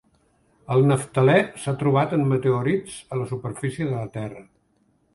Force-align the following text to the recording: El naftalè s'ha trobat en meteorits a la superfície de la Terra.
El 0.75 0.85
naftalè 0.91 1.35
s'ha 1.65 1.75
trobat 1.83 2.17
en 2.19 2.25
meteorits 2.33 2.99
a 3.15 3.23
la 3.23 3.31
superfície 3.37 3.91
de 3.95 3.97
la 4.03 4.13
Terra. 4.21 4.47